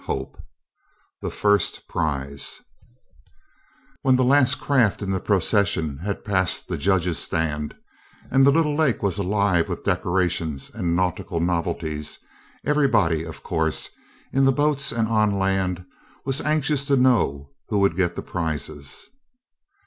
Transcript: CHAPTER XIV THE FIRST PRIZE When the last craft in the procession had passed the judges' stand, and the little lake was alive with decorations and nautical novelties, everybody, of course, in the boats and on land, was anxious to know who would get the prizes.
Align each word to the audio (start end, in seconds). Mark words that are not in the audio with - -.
CHAPTER 0.03 0.15
XIV 0.15 0.35
THE 1.21 1.29
FIRST 1.29 1.87
PRIZE 1.87 2.61
When 4.01 4.15
the 4.15 4.23
last 4.23 4.55
craft 4.55 5.03
in 5.03 5.11
the 5.11 5.19
procession 5.19 5.99
had 5.99 6.25
passed 6.25 6.67
the 6.67 6.75
judges' 6.77 7.19
stand, 7.19 7.75
and 8.31 8.43
the 8.43 8.49
little 8.49 8.73
lake 8.75 9.03
was 9.03 9.19
alive 9.19 9.69
with 9.69 9.83
decorations 9.83 10.71
and 10.73 10.95
nautical 10.95 11.39
novelties, 11.39 12.17
everybody, 12.65 13.23
of 13.23 13.43
course, 13.43 13.91
in 14.33 14.43
the 14.45 14.51
boats 14.51 14.91
and 14.91 15.07
on 15.07 15.37
land, 15.37 15.85
was 16.25 16.41
anxious 16.41 16.83
to 16.85 16.95
know 16.95 17.51
who 17.69 17.77
would 17.77 17.95
get 17.95 18.15
the 18.15 18.23
prizes. 18.23 19.07